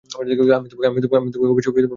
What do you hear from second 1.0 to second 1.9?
বাড়ি পৌঁছে দিব।